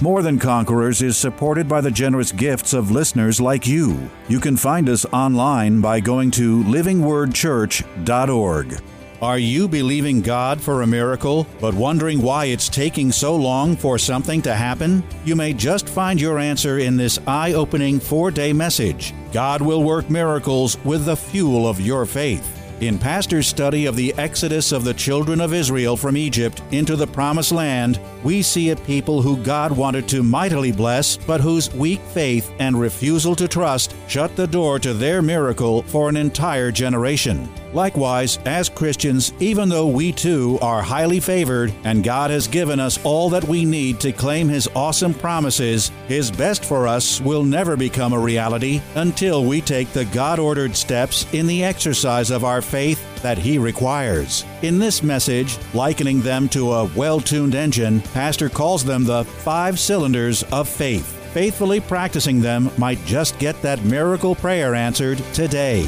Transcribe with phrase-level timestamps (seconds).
[0.00, 4.10] More Than Conquerors is supported by the generous gifts of listeners like you.
[4.28, 8.82] You can find us online by going to livingwordchurch.org.
[9.22, 13.96] Are you believing God for a miracle, but wondering why it's taking so long for
[13.96, 15.04] something to happen?
[15.24, 19.84] You may just find your answer in this eye opening four day message God will
[19.84, 22.63] work miracles with the fuel of your faith.
[22.80, 27.06] In Pastor's study of the exodus of the children of Israel from Egypt into the
[27.06, 32.00] Promised Land, we see a people who God wanted to mightily bless, but whose weak
[32.12, 37.48] faith and refusal to trust shut the door to their miracle for an entire generation.
[37.74, 43.04] Likewise, as Christians, even though we too are highly favored and God has given us
[43.04, 47.76] all that we need to claim His awesome promises, His best for us will never
[47.76, 52.62] become a reality until we take the God ordered steps in the exercise of our
[52.62, 54.44] faith that He requires.
[54.62, 59.80] In this message, likening them to a well tuned engine, Pastor calls them the five
[59.80, 61.06] cylinders of faith.
[61.32, 65.84] Faithfully practicing them might just get that miracle prayer answered today.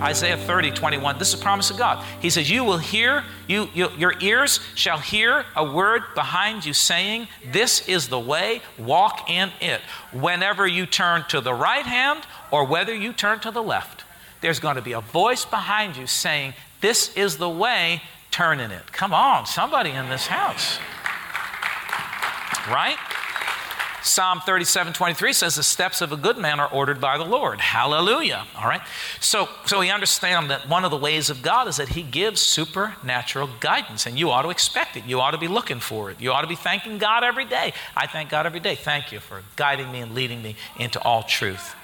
[0.00, 1.18] Isaiah 30, 21.
[1.18, 2.04] This is a promise of God.
[2.20, 6.72] He says, You will hear, you, you, your ears shall hear a word behind you
[6.72, 9.80] saying, This is the way, walk in it.
[10.12, 14.04] Whenever you turn to the right hand or whether you turn to the left,
[14.40, 18.70] there's going to be a voice behind you saying, This is the way, turn in
[18.70, 18.92] it.
[18.92, 20.78] Come on, somebody in this house.
[22.72, 22.98] Right?
[24.02, 27.60] Psalm 37 23 says, The steps of a good man are ordered by the Lord.
[27.60, 28.46] Hallelujah.
[28.56, 28.80] All right.
[29.20, 32.40] So, so we understand that one of the ways of God is that He gives
[32.40, 35.04] supernatural guidance, and you ought to expect it.
[35.04, 36.20] You ought to be looking for it.
[36.20, 37.72] You ought to be thanking God every day.
[37.96, 38.74] I thank God every day.
[38.74, 41.74] Thank you for guiding me and leading me into all truth.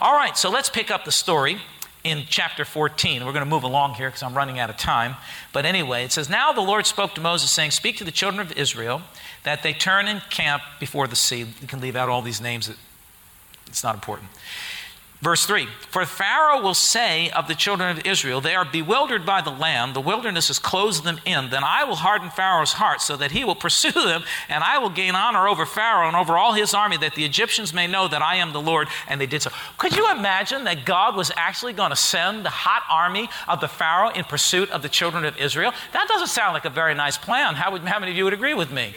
[0.00, 1.58] All right, so let's pick up the story
[2.04, 3.24] in chapter 14.
[3.24, 5.16] We're going to move along here because I'm running out of time.
[5.52, 8.40] But anyway, it says, Now the Lord spoke to Moses, saying, Speak to the children
[8.40, 9.02] of Israel
[9.44, 11.46] that they turn and camp before the sea.
[11.60, 12.70] You can leave out all these names,
[13.66, 14.28] it's not important.
[15.22, 19.42] Verse 3 For Pharaoh will say of the children of Israel, They are bewildered by
[19.42, 21.50] the land, the wilderness has closed them in.
[21.50, 24.88] Then I will harden Pharaoh's heart so that he will pursue them, and I will
[24.88, 28.22] gain honor over Pharaoh and over all his army, that the Egyptians may know that
[28.22, 28.88] I am the Lord.
[29.08, 29.50] And they did so.
[29.76, 33.68] Could you imagine that God was actually going to send the hot army of the
[33.68, 35.72] Pharaoh in pursuit of the children of Israel?
[35.92, 37.56] That doesn't sound like a very nice plan.
[37.56, 38.94] How, would, how many of you would agree with me?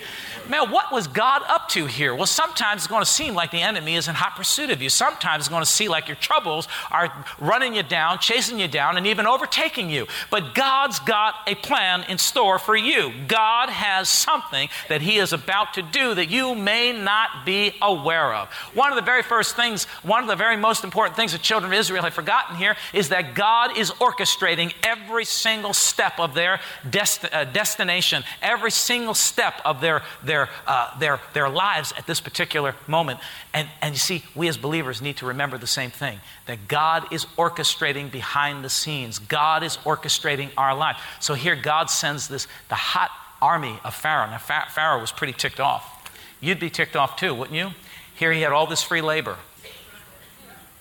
[0.48, 2.14] Man, what was God up to here?
[2.14, 4.90] Well, sometimes it's going to seem like the enemy is in hot pursuit of you.
[4.90, 8.98] Sometimes it's going to seem like your troubles are running you down, chasing you down,
[8.98, 10.06] and even overtaking you.
[10.30, 13.12] But God's got a plan in store for you.
[13.28, 18.34] God has something that He is about to do that you may not be aware
[18.36, 18.50] of.
[18.76, 21.74] One of the very first things, one of the very most important things the children
[21.74, 26.60] of Israel have forgotten here is that God is orchestrating every single step of their
[26.88, 32.20] desti- uh, destination, every single step of their, their, uh, their, their lives at this
[32.20, 33.20] particular moment.
[33.54, 37.14] And, and you see, we as believers need to remember the same thing that God
[37.14, 39.20] is orchestrating behind the scenes.
[39.20, 40.98] God is orchestrating our life.
[41.20, 44.28] So here, God sends this, the hot army of Pharaoh.
[44.28, 46.12] Now, Pharaoh was pretty ticked off.
[46.42, 47.72] You'd be ticked off too, wouldn't you?
[48.16, 49.38] Here he had all this free labor.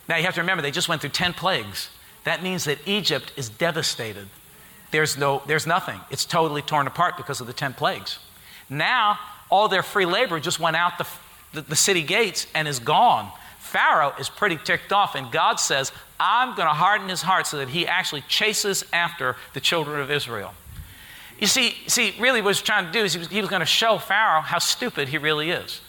[0.08, 1.90] Now, you have to remember, they just went through 10 plagues.
[2.24, 4.28] That means that Egypt is devastated.
[4.90, 6.00] There's, no, there's nothing.
[6.10, 8.18] It's totally torn apart because of the 10 plagues.
[8.68, 9.18] Now,
[9.50, 11.06] all their free labor just went out the,
[11.52, 13.30] the, the city gates and is gone.
[13.58, 17.56] Pharaoh is pretty ticked off, and God says, I'm going to harden his heart so
[17.58, 20.52] that he actually chases after the children of Israel.
[21.38, 23.60] You see, see really what he's trying to do is he was, he was going
[23.60, 25.80] to show Pharaoh how stupid he really is.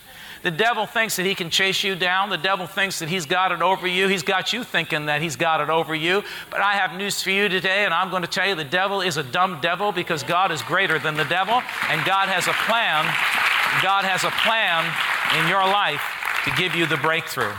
[0.43, 2.29] The devil thinks that he can chase you down.
[2.29, 4.09] The devil thinks that he's got it over you.
[4.09, 6.23] He's got you thinking that he's got it over you.
[6.49, 9.01] But I have news for you today, and I'm going to tell you the devil
[9.01, 12.53] is a dumb devil because God is greater than the devil, and God has a
[12.67, 13.05] plan.
[13.81, 14.83] God has a plan
[15.39, 16.01] in your life
[16.45, 17.53] to give you the breakthrough.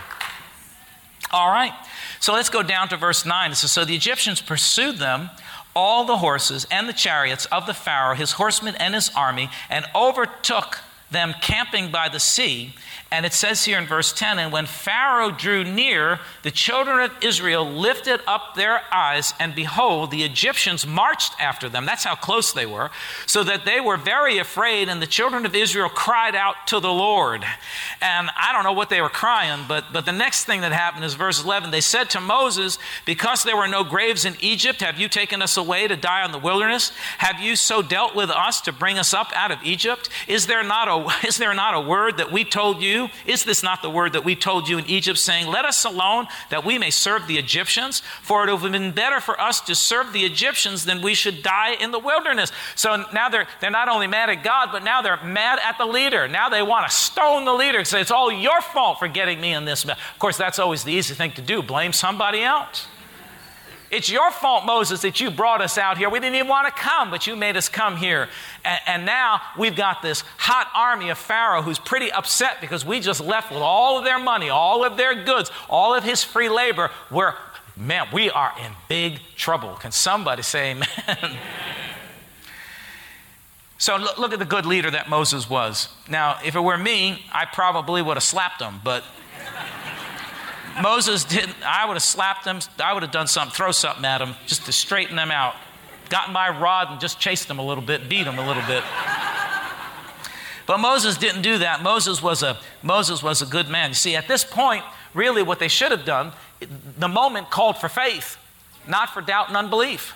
[1.32, 1.72] All right.
[2.20, 3.52] So let's go down to verse 9.
[3.52, 5.30] It says So the Egyptians pursued them,
[5.74, 9.84] all the horses and the chariots of the Pharaoh, his horsemen and his army, and
[9.94, 10.78] overtook
[11.10, 12.74] them camping by the sea.
[13.14, 17.12] And it says here in verse 10 And when Pharaoh drew near, the children of
[17.22, 21.86] Israel lifted up their eyes, and behold, the Egyptians marched after them.
[21.86, 22.90] That's how close they were.
[23.26, 26.92] So that they were very afraid, and the children of Israel cried out to the
[26.92, 27.44] Lord.
[28.00, 31.04] And I don't know what they were crying, but, but the next thing that happened
[31.04, 31.70] is verse 11.
[31.70, 35.56] They said to Moses, Because there were no graves in Egypt, have you taken us
[35.56, 36.90] away to die in the wilderness?
[37.18, 40.08] Have you so dealt with us to bring us up out of Egypt?
[40.26, 40.93] Is there not a,
[41.26, 43.08] is there not a word that we told you?
[43.26, 46.26] Is this not the word that we told you in Egypt, saying, Let us alone
[46.50, 48.02] that we may serve the Egyptians?
[48.22, 51.42] For it would have been better for us to serve the Egyptians than we should
[51.42, 52.52] die in the wilderness.
[52.74, 55.86] So now they're, they're not only mad at God, but now they're mad at the
[55.86, 56.28] leader.
[56.28, 59.40] Now they want to stone the leader and say, It's all your fault for getting
[59.40, 59.98] me in this mess.
[60.12, 62.86] Of course, that's always the easy thing to do blame somebody else.
[63.90, 66.08] It's your fault, Moses, that you brought us out here.
[66.08, 68.28] We didn't even want to come, but you made us come here.
[68.64, 73.00] And, and, now we've got this hot army of Pharaoh who's pretty upset because we
[73.00, 76.48] just left with all of their money, all of their goods, all of his free
[76.48, 76.90] labor.
[77.10, 77.34] We're,
[77.76, 79.74] man, we are in big trouble.
[79.74, 80.88] Can somebody say amen?
[83.78, 85.88] so look, look at the good leader that Moses was.
[86.08, 89.04] Now, if it were me, I probably would have slapped him, but
[90.82, 92.60] Moses didn't, I would have slapped them.
[92.82, 95.54] I would have done something, throw something at them just to straighten them out.
[96.10, 98.82] Gotten my rod and just chased them a little bit, beat them a little bit.
[100.66, 101.82] But Moses didn't do that.
[101.82, 103.90] Moses was a, Moses was a good man.
[103.90, 106.32] You see, at this point, really what they should have done,
[106.98, 108.38] the moment called for faith,
[108.88, 110.14] not for doubt and unbelief.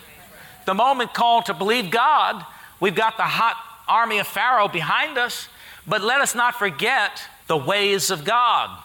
[0.65, 2.45] The moment called to believe God,
[2.79, 3.55] we've got the hot
[3.87, 5.47] army of Pharaoh behind us,
[5.87, 8.83] but let us not forget the ways of God.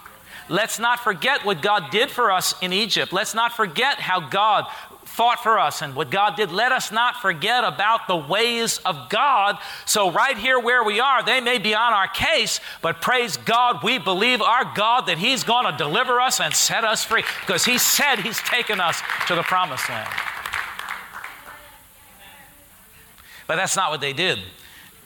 [0.49, 3.12] Let's not forget what God did for us in Egypt.
[3.12, 4.67] Let's not forget how God
[5.14, 6.50] fought for us and what God did.
[6.50, 9.58] Let us not forget about the ways of God.
[9.87, 13.82] So, right here where we are, they may be on our case, but praise God,
[13.85, 17.64] we believe our God that He's going to deliver us and set us free because
[17.64, 20.11] He said He's taken us to the promised land.
[23.46, 24.41] But that's not what they did.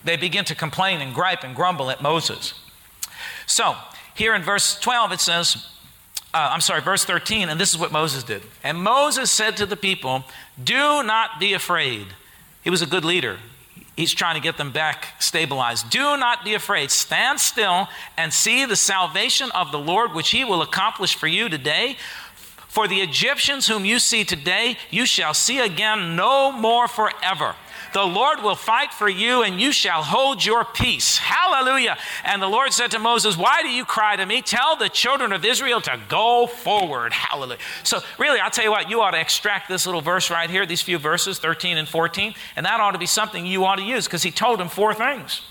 [0.05, 2.55] They begin to complain and gripe and grumble at Moses.
[3.47, 3.77] So,
[4.19, 5.65] here in verse 12, it says,
[6.35, 8.43] uh, I'm sorry, verse 13, and this is what Moses did.
[8.65, 10.25] And Moses said to the people,
[10.63, 12.09] Do not be afraid.
[12.63, 13.39] He was a good leader.
[13.97, 15.91] He's trying to get them back stabilized.
[15.91, 16.91] Do not be afraid.
[16.91, 21.49] Stand still and see the salvation of the Lord, which he will accomplish for you
[21.49, 21.97] today.
[22.69, 27.55] For the Egyptians whom you see today, you shall see again no more forever.
[27.93, 31.19] The Lord will fight for you, and you shall hold your peace.
[31.19, 31.97] Hallelujah.
[32.25, 34.43] And the Lord said to Moses, Why do you cry to me?
[34.43, 37.13] Tell the children of Israel to go forward.
[37.13, 37.59] Hallelujah.
[37.85, 40.67] So, really, I'll tell you what, you ought to extract this little verse right here,
[40.67, 43.83] these few verses, 13 and 14, and that ought to be something you ought to
[43.83, 45.43] use because he told him four things.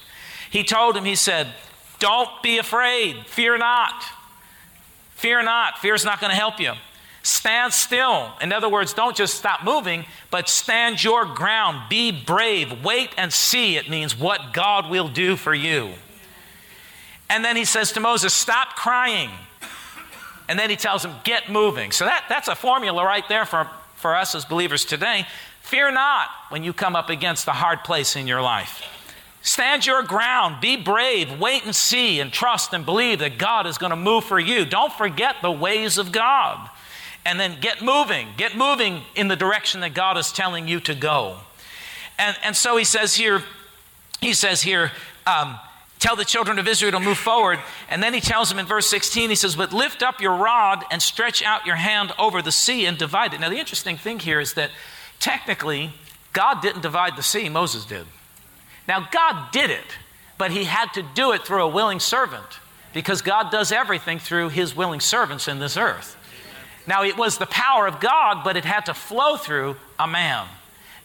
[0.49, 1.47] He told him, He said,
[1.99, 4.03] Don't be afraid, fear not.
[5.15, 5.79] Fear not.
[5.79, 6.73] Fear is not going to help you.
[7.27, 8.31] Stand still.
[8.39, 11.89] In other words, don't just stop moving, but stand your ground.
[11.89, 12.85] Be brave.
[12.85, 13.75] Wait and see.
[13.75, 15.91] It means what God will do for you.
[17.29, 19.29] And then he says to Moses, Stop crying.
[20.47, 21.91] And then he tells him, Get moving.
[21.91, 25.27] So that, that's a formula right there for, for us as believers today.
[25.63, 28.81] Fear not when you come up against a hard place in your life.
[29.41, 33.77] Stand your ground, be brave, wait and see, and trust and believe that God is
[33.77, 34.63] going to move for you.
[34.63, 36.69] Don't forget the ways of God
[37.27, 38.29] and then get moving.
[38.37, 41.35] Get moving in the direction that God is telling you to go.
[42.17, 43.43] And, and so he says here,
[44.21, 44.93] he says here,
[45.27, 45.59] um,
[45.99, 47.59] tell the children of Israel to move forward.
[47.89, 50.85] And then he tells them in verse 16, he says, But lift up your rod
[50.89, 53.41] and stretch out your hand over the sea and divide it.
[53.41, 54.71] Now, the interesting thing here is that
[55.19, 55.91] technically,
[56.31, 58.05] God didn't divide the sea, Moses did.
[58.87, 59.97] Now, God did it,
[60.37, 62.61] but he had to do it through a willing servant
[62.93, 66.16] because God does everything through his willing servants in this earth.
[66.87, 70.47] Now, it was the power of God, but it had to flow through a man.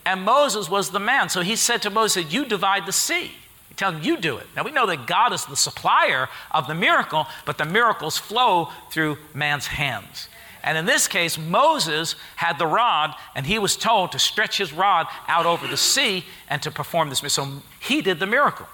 [0.07, 1.29] And Moses was the man.
[1.29, 3.33] So he said to Moses, You divide the sea.
[3.69, 4.47] He tells him, You do it.
[4.55, 8.71] Now, we know that God is the supplier of the miracle, but the miracles flow
[8.91, 10.29] through man's hands.
[10.65, 14.73] And in this case, Moses had the rod, and he was told to stretch his
[14.73, 17.23] rod out over the sea and to perform this.
[17.23, 17.45] miracle.
[17.45, 18.69] So he did the miracle.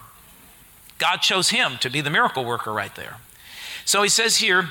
[0.98, 3.16] God chose him to be the miracle worker right there.
[3.86, 4.68] So he says here,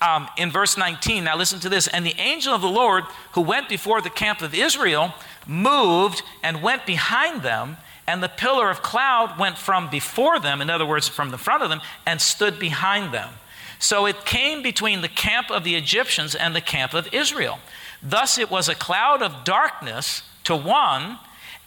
[0.00, 1.24] um, in verse 19.
[1.24, 1.86] Now listen to this.
[1.88, 5.14] And the angel of the Lord, who went before the camp of Israel,
[5.46, 10.68] moved and went behind them, and the pillar of cloud went from before them, in
[10.68, 13.30] other words, from the front of them, and stood behind them.
[13.78, 17.58] So it came between the camp of the Egyptians and the camp of Israel.
[18.02, 21.18] Thus it was a cloud of darkness to one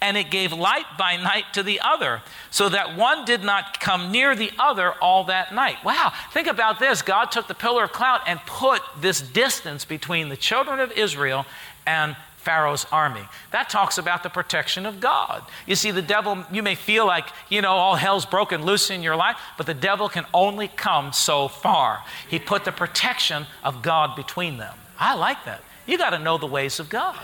[0.02, 4.12] and it gave light by night to the other, so that one did not come
[4.12, 5.78] near the other all that night.
[5.84, 7.02] Wow, think about this.
[7.02, 11.46] God took the pillar of cloud and put this distance between the children of Israel
[11.86, 13.24] and Pharaoh's army.
[13.52, 15.44] That talks about the protection of God.
[15.66, 19.04] You see, the devil, you may feel like, you know, all hell's broken loose in
[19.04, 22.04] your life, but the devil can only come so far.
[22.30, 24.76] He put the protection of God between them.
[24.98, 25.62] I like that.
[25.86, 27.18] You got to know the ways of God.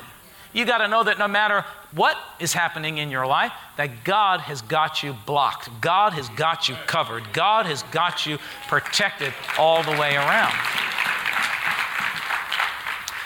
[0.53, 4.41] You got to know that no matter what is happening in your life, that God
[4.41, 5.69] has got you blocked.
[5.81, 7.23] God has got you covered.
[7.33, 10.53] God has got you protected all the way around.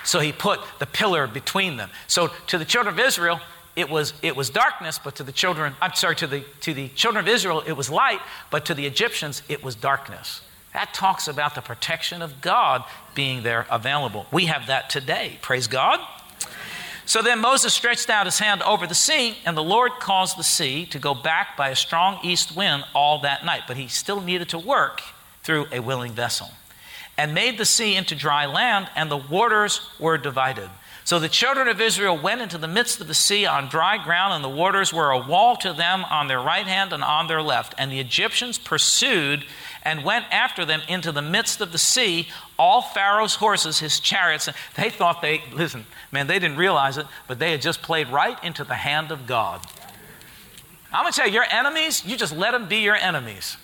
[0.04, 1.90] So he put the pillar between them.
[2.08, 3.42] So to the children of Israel,
[3.76, 6.88] it was, it was darkness, but to the children, I'm sorry, to the, to the
[6.90, 10.42] children of Israel, it was light, but to the Egyptians, it was darkness.
[10.74, 12.84] That talks about the protection of God
[13.16, 14.26] being there available.
[14.32, 15.38] We have that today.
[15.42, 16.00] Praise God.
[17.08, 20.44] So then Moses stretched out his hand over the sea, and the Lord caused the
[20.44, 23.62] sea to go back by a strong east wind all that night.
[23.66, 25.02] But he still needed to work
[25.42, 26.50] through a willing vessel
[27.18, 30.70] and made the sea into dry land, and the waters were divided.
[31.08, 34.34] So the children of Israel went into the midst of the sea on dry ground,
[34.34, 37.42] and the waters were a wall to them on their right hand and on their
[37.42, 37.74] left.
[37.78, 39.46] And the Egyptians pursued
[39.84, 42.28] and went after them into the midst of the sea,
[42.60, 44.50] all Pharaoh's horses, his chariots.
[44.76, 48.38] They thought they, listen, man, they didn't realize it, but they had just played right
[48.44, 49.62] into the hand of God.
[50.92, 53.56] I'm going to tell you, your enemies, you just let them be your enemies.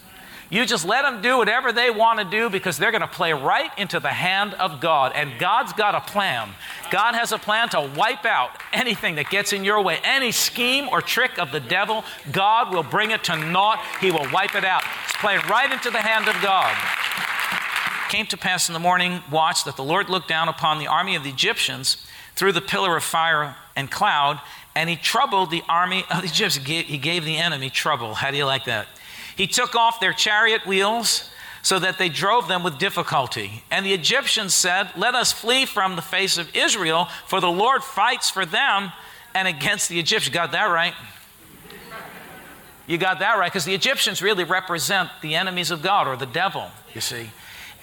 [0.53, 3.33] You just let them do whatever they want to do because they're going to play
[3.33, 5.11] right into the hand of God.
[5.15, 6.47] And God's got a plan.
[6.91, 9.97] God has a plan to wipe out anything that gets in your way.
[10.03, 13.83] Any scheme or trick of the devil, God will bring it to naught.
[13.99, 14.83] He will wipe it out.
[15.05, 16.71] It's playing right into the hand of God.
[18.09, 21.15] came to pass in the morning watch that the Lord looked down upon the army
[21.15, 22.05] of the Egyptians
[22.35, 24.39] through the pillar of fire and cloud,
[24.75, 26.67] and he troubled the army of the Egyptians.
[26.67, 28.13] He gave the enemy trouble.
[28.13, 28.85] How do you like that?
[29.35, 31.29] He took off their chariot wheels
[31.61, 33.63] so that they drove them with difficulty.
[33.71, 37.83] And the Egyptians said, Let us flee from the face of Israel, for the Lord
[37.83, 38.91] fights for them
[39.33, 40.33] and against the Egyptians.
[40.33, 40.93] Got that right?
[42.85, 46.25] You got that right, because the Egyptians really represent the enemies of God or the
[46.25, 47.29] devil, you see.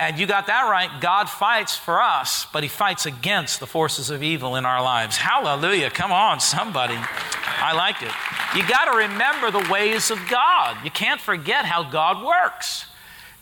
[0.00, 0.90] And you got that right.
[1.02, 5.18] God fights for us, but He fights against the forces of evil in our lives.
[5.18, 5.90] Hallelujah.
[5.90, 6.96] Come on, somebody.
[6.96, 8.10] I like it.
[8.56, 10.78] You got to remember the ways of God.
[10.82, 12.86] You can't forget how God works.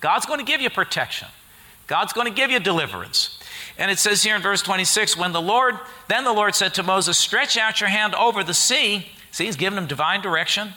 [0.01, 1.29] God's going to give you protection,
[1.87, 3.39] God's going to give you deliverance.
[3.79, 6.83] And it says here in verse 26 when the Lord, then the Lord said to
[6.83, 9.07] Moses, Stretch out your hand over the sea.
[9.31, 10.71] See, he's giving him divine direction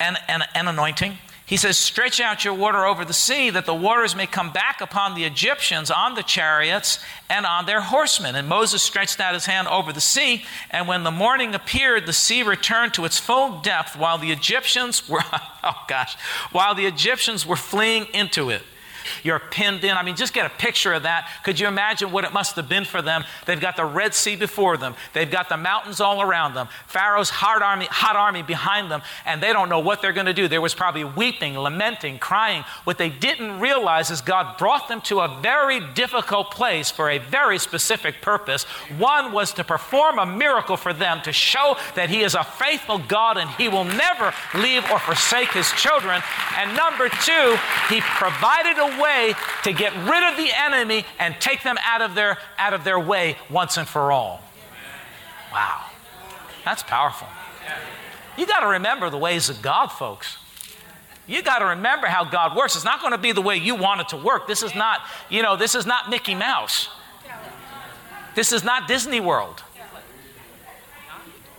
[0.00, 1.18] and, and, and anointing.
[1.52, 4.80] He says, Stretch out your water over the sea, that the waters may come back
[4.80, 8.34] upon the Egyptians, on the chariots, and on their horsemen.
[8.36, 12.14] And Moses stretched out his hand over the sea, and when the morning appeared, the
[12.14, 15.20] sea returned to its full depth, while the Egyptians were,
[15.62, 16.16] oh gosh,
[16.52, 18.62] while the Egyptians were fleeing into it.
[19.22, 19.96] You're pinned in.
[19.96, 21.28] I mean, just get a picture of that.
[21.44, 23.24] Could you imagine what it must have been for them?
[23.46, 27.30] They've got the Red Sea before them, they've got the mountains all around them, Pharaoh's
[27.30, 30.48] hot army, hot army behind them, and they don't know what they're going to do.
[30.48, 32.64] There was probably weeping, lamenting, crying.
[32.84, 37.18] What they didn't realize is God brought them to a very difficult place for a
[37.18, 38.64] very specific purpose.
[38.98, 42.98] One was to perform a miracle for them to show that He is a faithful
[42.98, 46.22] God and He will never leave or forsake His children.
[46.56, 47.56] And number two,
[47.88, 49.34] He provided a way
[49.64, 52.98] to get rid of the enemy and take them out of their, out of their
[52.98, 54.40] way once and for all.
[55.52, 55.86] Wow.
[56.64, 57.28] That's powerful.
[58.36, 60.38] You got to remember the ways of God, folks.
[61.26, 62.74] You got to remember how God works.
[62.74, 64.46] It's not going to be the way you want it to work.
[64.46, 66.88] This is not, you know, this is not Mickey Mouse.
[68.34, 69.62] This is not Disney World.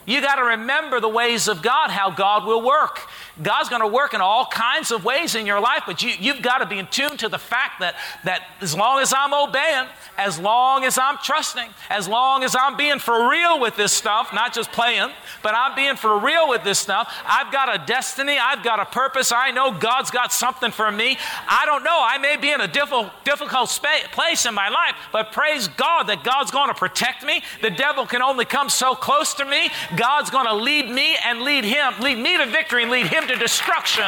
[0.06, 3.08] You got to remember the ways of God, how God will work.
[3.42, 6.44] God's going to work in all kinds of ways in your life, but you, you've
[6.44, 9.88] got to be in tune to the fact that, that as long as I'm obeying,
[10.20, 14.32] as long as I'm trusting, as long as I'm being for real with this stuff,
[14.34, 15.10] not just playing,
[15.42, 18.86] but I'm being for real with this stuff, I've got a destiny, I've got a
[18.86, 21.18] purpose, I know God's got something for me.
[21.48, 23.70] I don't know, I may be in a difficult, difficult
[24.12, 27.42] place in my life, but praise God that God's going to protect me.
[27.64, 29.72] The devil can only come so close to me.
[29.96, 33.23] God's going to lead me and lead him, lead me to victory and lead him
[33.28, 34.06] to destruction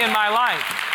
[0.00, 0.86] in my life.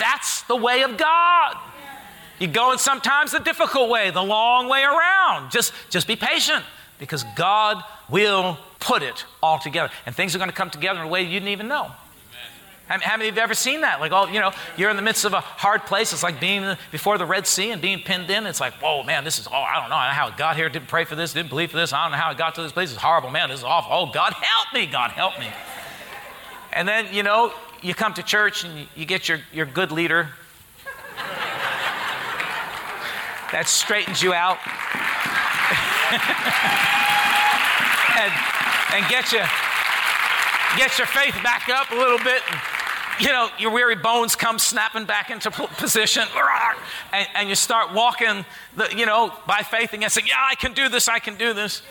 [0.00, 1.56] That's the way of God.
[2.38, 5.50] You go in sometimes the difficult way, the long way around.
[5.50, 6.64] Just, just be patient
[6.98, 9.90] because God will put it all together.
[10.04, 11.90] And things are going to come together in a way you didn't even know.
[12.88, 13.98] How many of you have ever seen that?
[13.98, 16.12] Like, oh, you know, you're in the midst of a hard place.
[16.12, 18.46] It's like being before the Red Sea and being pinned in.
[18.46, 20.68] It's like, whoa, man, this is, oh, I don't know how it got here.
[20.68, 21.92] Didn't pray for this, didn't believe for this.
[21.92, 22.92] I don't know how it got to this place.
[22.92, 23.48] It's horrible, man.
[23.48, 23.92] This is awful.
[23.92, 24.86] Oh, God, help me.
[24.86, 25.48] God, help me.
[26.72, 27.52] And then, you know,
[27.82, 30.28] you come to church and you get your, your good leader
[33.50, 34.58] that straightens you out
[38.16, 38.32] and,
[38.94, 39.42] and get you
[40.76, 42.42] get your faith back up a little bit.
[42.50, 42.60] And,
[43.20, 46.24] you know, your weary bones come snapping back into position,
[47.12, 48.44] and, and you start walking,
[48.76, 51.08] the, you know, by faith and saying, "Yeah, I can do this.
[51.08, 51.82] I can do this."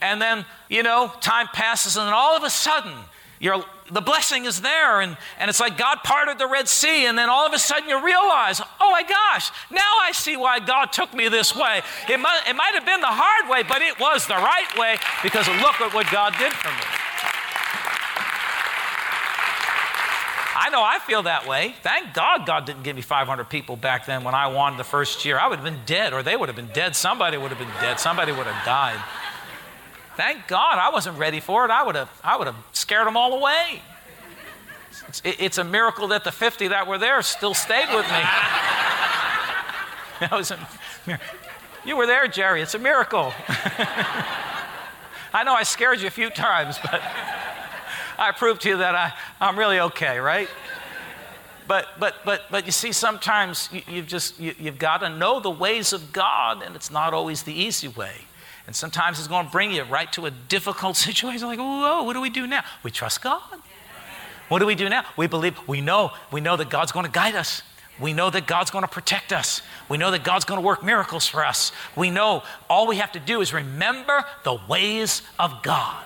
[0.00, 2.92] And then, you know, time passes, and then all of a sudden,
[3.40, 7.16] you're, the blessing is there, and, and it's like God parted the Red Sea, and
[7.16, 10.92] then all of a sudden you realize, oh my gosh, now I see why God
[10.92, 11.82] took me this way.
[12.08, 14.98] It might, it might have been the hard way, but it was the right way
[15.22, 16.97] because look at what God did for me.
[20.60, 21.76] I know I feel that way.
[21.82, 25.24] Thank God God didn't give me 500 people back then when I won the first
[25.24, 25.38] year.
[25.38, 26.96] I would have been dead, or they would have been dead.
[26.96, 28.00] Somebody would have been dead.
[28.00, 29.00] Somebody would have died.
[30.16, 31.70] Thank God I wasn't ready for it.
[31.70, 33.82] I would have, I would have scared them all away.
[35.06, 38.10] It's, it's a miracle that the 50 that were there still stayed with me.
[40.20, 40.58] that was a,
[41.06, 41.26] miracle.
[41.84, 42.62] you were there, Jerry.
[42.62, 43.32] It's a miracle.
[45.32, 47.00] I know I scared you a few times, but
[48.18, 50.48] I proved to you that I, I'm really okay, right?
[51.68, 55.38] But, but, but, but you see, sometimes you, have just, you, you've got to know
[55.38, 58.14] the ways of God, and it's not always the easy way.
[58.66, 61.46] And sometimes it's going to bring you right to a difficult situation.
[61.46, 62.64] Like, whoa, what do we do now?
[62.82, 63.42] We trust God.
[64.48, 65.04] What do we do now?
[65.16, 67.62] We believe, we know, we know that God's going to guide us.
[68.00, 69.60] We know that God's going to protect us.
[69.88, 71.72] We know that God's going to work miracles for us.
[71.96, 76.04] We know all we have to do is remember the ways of God.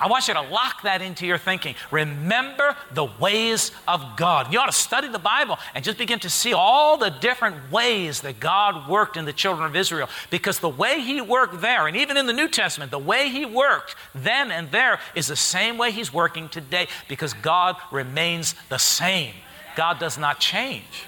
[0.00, 1.74] I want you to lock that into your thinking.
[1.90, 4.52] Remember the ways of God.
[4.52, 8.20] You ought to study the Bible and just begin to see all the different ways
[8.20, 10.08] that God worked in the children of Israel.
[10.30, 13.44] Because the way He worked there, and even in the New Testament, the way He
[13.44, 18.78] worked then and there is the same way He's working today because God remains the
[18.78, 19.34] same.
[19.76, 21.04] God does not change.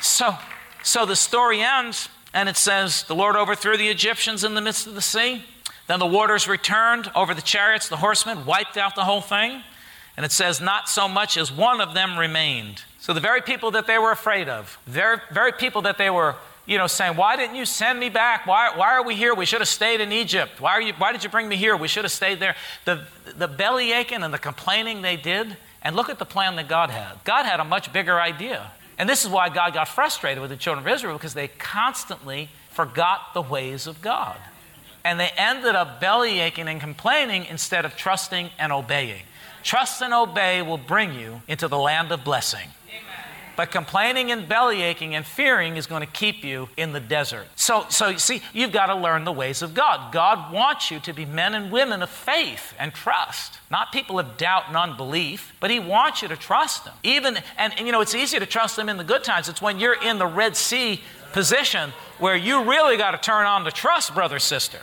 [0.00, 0.36] So,
[0.82, 4.86] so the story ends and it says, The Lord overthrew the Egyptians in the midst
[4.86, 5.44] of the sea.
[5.86, 9.62] Then the waters returned over the chariots, the horsemen, wiped out the whole thing.
[10.16, 12.84] And it says, Not so much as one of them remained.
[12.98, 16.36] So the very people that they were afraid of, very, very people that they were,
[16.66, 18.46] you know, saying, Why didn't you send me back?
[18.46, 19.34] Why, why are we here?
[19.34, 20.60] We should have stayed in Egypt.
[20.60, 21.76] Why, are you, why did you bring me here?
[21.76, 22.54] We should have stayed there.
[22.84, 23.04] The,
[23.36, 26.90] the belly aching and the complaining they did, and look at the plan that God
[26.90, 27.24] had.
[27.24, 28.70] God had a much bigger idea.
[29.00, 32.50] And this is why God got frustrated with the children of Israel because they constantly
[32.68, 34.36] forgot the ways of God.
[35.02, 39.22] And they ended up belly aching and complaining instead of trusting and obeying.
[39.62, 42.68] Trust and obey will bring you into the land of blessing.
[43.60, 47.46] But complaining and belly aching and fearing is going to keep you in the desert.
[47.56, 50.14] So, so you see, you've got to learn the ways of God.
[50.14, 54.38] God wants you to be men and women of faith and trust, not people of
[54.38, 56.94] doubt and unbelief, but He wants you to trust Him.
[57.02, 59.46] Even, and, and you know, it's easy to trust Him in the good times.
[59.50, 61.02] It's when you're in the Red Sea
[61.34, 64.78] position where you really got to turn on the trust, brother, sister.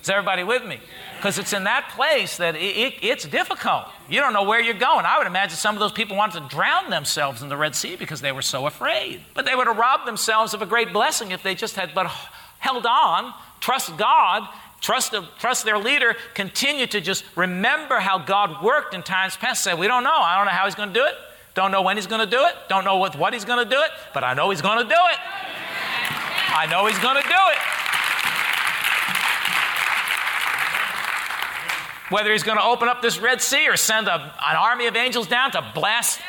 [0.00, 0.80] Is everybody with me?
[1.24, 3.86] Because it's in that place that it, it, it's difficult.
[4.10, 5.06] You don't know where you're going.
[5.06, 7.96] I would imagine some of those people wanted to drown themselves in the Red Sea
[7.96, 9.22] because they were so afraid.
[9.32, 12.08] But they would have robbed themselves of a great blessing if they just had but
[12.58, 14.46] held on, trust God,
[14.82, 19.64] trust, trust their leader, continue to just remember how God worked in times past.
[19.64, 20.10] Say, we don't know.
[20.14, 21.14] I don't know how He's going to do it.
[21.54, 22.54] Don't know when He's going to do it.
[22.68, 23.90] Don't know with what He's going to do it.
[24.12, 25.18] But I know He's going to do it.
[26.52, 27.83] I know He's going to do it.
[32.10, 34.96] Whether he's going to open up this Red Sea or send a, an army of
[34.96, 36.20] angels down to blast,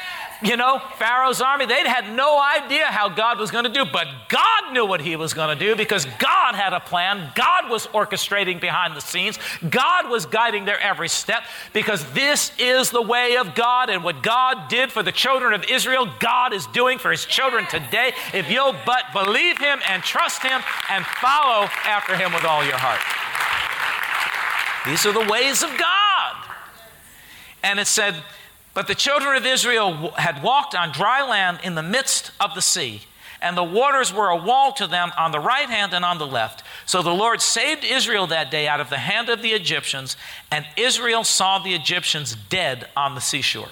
[0.41, 1.65] you know, Pharaoh's army.
[1.65, 5.15] They had no idea how God was going to do, but God knew what he
[5.15, 7.31] was going to do because God had a plan.
[7.35, 9.39] God was orchestrating behind the scenes.
[9.69, 13.89] God was guiding their every step because this is the way of God.
[13.89, 17.65] And what God did for the children of Israel, God is doing for his children
[17.67, 18.13] today.
[18.33, 22.77] If you'll but believe him and trust him and follow after him with all your
[22.77, 23.24] heart.
[24.85, 26.35] These are the ways of God.
[27.63, 28.15] And it said,
[28.73, 32.61] But the children of Israel had walked on dry land in the midst of the
[32.61, 33.01] sea,
[33.41, 36.27] and the waters were a wall to them on the right hand and on the
[36.27, 36.63] left.
[36.85, 40.15] So the Lord saved Israel that day out of the hand of the Egyptians,
[40.51, 43.69] and Israel saw the Egyptians dead on the seashore.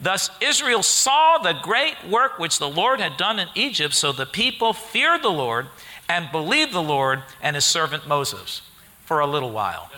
[0.00, 4.26] Thus Israel saw the great work which the Lord had done in Egypt, so the
[4.26, 5.68] people feared the Lord
[6.08, 8.62] and believed the Lord and his servant Moses
[9.04, 9.90] for a little while.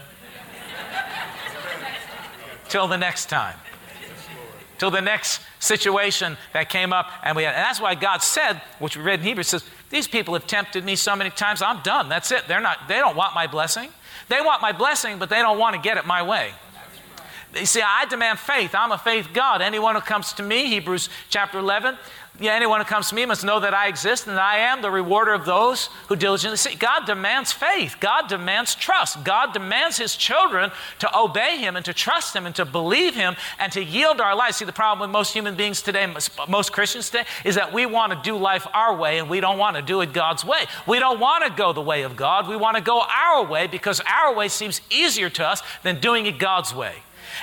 [2.68, 3.58] Till the next time.
[4.78, 8.60] Till the next situation that came up, and we had, and that's why God said,
[8.80, 11.62] which we read in Hebrews, says, "These people have tempted me so many times.
[11.62, 12.08] I'm done.
[12.08, 12.48] That's it.
[12.48, 12.88] They're not.
[12.88, 13.92] They don't want my blessing.
[14.28, 16.54] They want my blessing, but they don't want to get it my way."
[17.54, 18.74] You see, I demand faith.
[18.74, 19.62] I'm a faith God.
[19.62, 21.96] Anyone who comes to me, Hebrews chapter 11,
[22.40, 24.90] yeah, anyone who comes to me must know that I exist and I am the
[24.90, 26.80] rewarder of those who diligently seek.
[26.80, 27.96] God demands faith.
[28.00, 29.22] God demands trust.
[29.22, 33.36] God demands His children to obey Him and to trust Him and to believe Him
[33.60, 34.56] and to yield our lives.
[34.56, 36.12] See, the problem with most human beings today,
[36.48, 39.58] most Christians today, is that we want to do life our way and we don't
[39.58, 40.64] want to do it God's way.
[40.88, 42.48] We don't want to go the way of God.
[42.48, 46.26] We want to go our way because our way seems easier to us than doing
[46.26, 46.96] it God's way.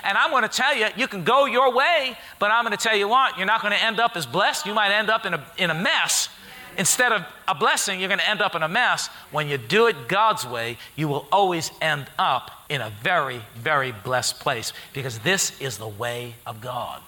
[0.03, 2.83] And I'm going to tell you, you can go your way, but I'm going to
[2.83, 4.65] tell you what, you're not going to end up as blessed.
[4.65, 6.29] You might end up in a, in a mess.
[6.77, 9.07] Instead of a blessing, you're going to end up in a mess.
[9.31, 13.91] When you do it God's way, you will always end up in a very, very
[13.91, 17.01] blessed place because this is the way of God.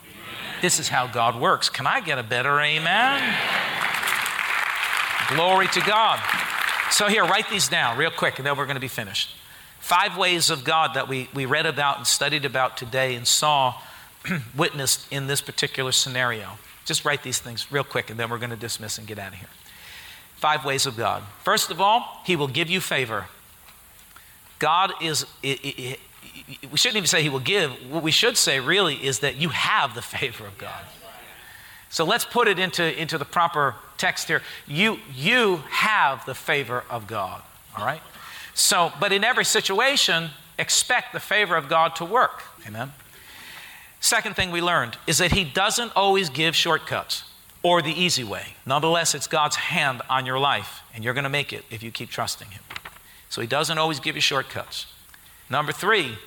[0.62, 1.70] This is how God works.
[1.70, 3.38] Can I get a better amen?
[5.30, 6.20] Glory to God.
[6.92, 9.36] So, here, write these down real quick, and then we're going to be finished.
[9.84, 13.76] Five ways of God that we, we read about and studied about today and saw
[14.56, 16.52] witnessed in this particular scenario.
[16.86, 19.34] Just write these things real quick and then we're going to dismiss and get out
[19.34, 19.50] of here.
[20.38, 21.22] Five ways of God.
[21.44, 23.26] First of all, He will give you favor.
[24.58, 26.00] God is, it, it,
[26.48, 27.72] it, we shouldn't even say He will give.
[27.92, 30.86] What we should say really is that you have the favor of God.
[31.90, 34.44] So let's put it into, into the proper text here.
[34.66, 37.42] You, you have the favor of God,
[37.78, 38.02] all right?
[38.54, 42.44] So, but in every situation, expect the favor of God to work.
[42.68, 42.94] Amen.
[44.00, 47.24] Second thing we learned is that He doesn't always give shortcuts
[47.64, 48.56] or the easy way.
[48.66, 51.90] Nonetheless, it's God's hand on your life, and you're going to make it if you
[51.90, 52.62] keep trusting Him.
[53.30, 54.88] So He doesn't always give you shortcuts.
[55.50, 56.18] Number three,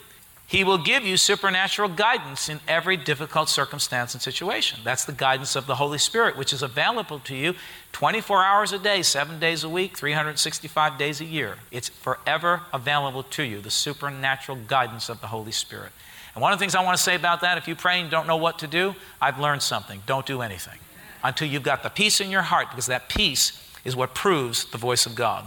[0.48, 4.78] he will give you supernatural guidance in every difficult circumstance and situation.
[4.84, 7.54] That's the guidance of the Holy Spirit, which is available to you
[7.90, 11.56] 24 hours a day, seven days a week, 365 days a year.
[11.72, 15.90] It's forever available to you, the supernatural guidance of the Holy Spirit.
[16.34, 18.08] And one of the things I want to say about that, if you pray and
[18.10, 20.02] don't know what to do, I've learned something.
[20.06, 20.78] Don't do anything
[21.24, 24.78] until you've got the peace in your heart, because that peace is what proves the
[24.78, 25.46] voice of God.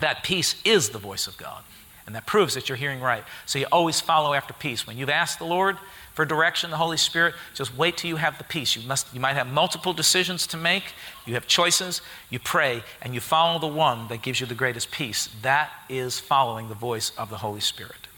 [0.00, 1.62] That peace is the voice of God.
[2.08, 3.22] And that proves that you're hearing right.
[3.44, 4.86] So you always follow after peace.
[4.86, 5.76] When you've asked the Lord
[6.14, 8.74] for direction, the Holy Spirit, just wait till you have the peace.
[8.74, 10.84] You, must, you might have multiple decisions to make,
[11.26, 14.90] you have choices, you pray, and you follow the one that gives you the greatest
[14.90, 15.28] peace.
[15.42, 18.08] That is following the voice of the Holy Spirit.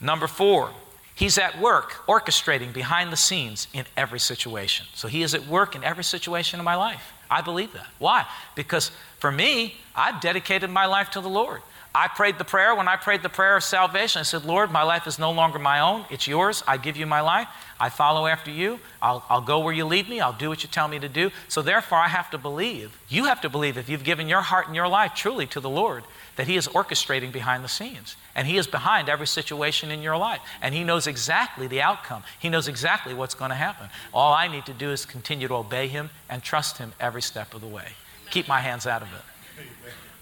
[0.00, 0.72] Number four,
[1.14, 4.86] He's at work orchestrating behind the scenes in every situation.
[4.94, 7.12] So He is at work in every situation of my life.
[7.30, 7.86] I believe that.
[8.00, 8.26] Why?
[8.56, 11.62] Because for me, I've dedicated my life to the Lord.
[11.94, 12.74] I prayed the prayer.
[12.74, 15.58] When I prayed the prayer of salvation, I said, Lord, my life is no longer
[15.58, 16.04] my own.
[16.10, 16.62] It's yours.
[16.66, 17.48] I give you my life.
[17.80, 18.78] I follow after you.
[19.00, 20.20] I'll, I'll go where you lead me.
[20.20, 21.30] I'll do what you tell me to do.
[21.48, 23.00] So therefore, I have to believe.
[23.08, 25.70] You have to believe if you've given your heart and your life truly to the
[25.70, 26.04] Lord,
[26.36, 28.16] that He is orchestrating behind the scenes.
[28.34, 30.40] And He is behind every situation in your life.
[30.60, 32.22] And He knows exactly the outcome.
[32.38, 33.88] He knows exactly what's going to happen.
[34.12, 37.54] All I need to do is continue to obey Him and trust Him every step
[37.54, 37.88] of the way.
[38.30, 39.64] Keep my hands out of it.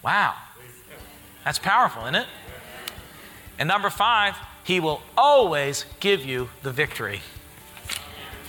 [0.03, 0.35] Wow.
[1.47, 2.27] That's powerful, isn't it?
[3.57, 7.21] And number five, He will always give you the victory.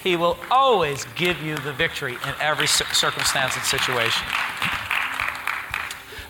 [0.03, 4.25] He will always give you the victory in every circumstance and situation.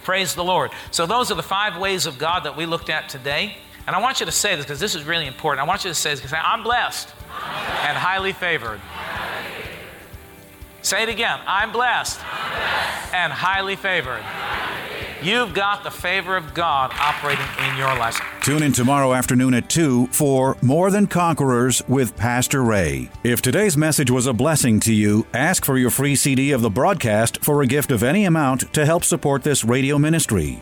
[0.04, 0.72] Praise the Lord.
[0.92, 3.56] So, those are the five ways of God that we looked at today.
[3.88, 5.66] And I want you to say this because this is really important.
[5.66, 7.08] I want you to say this because I'm blessed
[7.86, 8.82] and highly favored.
[10.82, 11.40] Say it again.
[11.48, 12.20] I'm blessed,
[13.14, 14.24] and highly favored.
[15.24, 18.22] You've got the favor of God operating in your life.
[18.42, 23.10] Tune in tomorrow afternoon at 2 for More Than Conquerors with Pastor Ray.
[23.24, 26.70] If today's message was a blessing to you, ask for your free CD of the
[26.70, 30.62] broadcast for a gift of any amount to help support this radio ministry.